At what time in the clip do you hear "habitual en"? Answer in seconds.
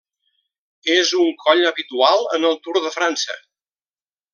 1.73-2.51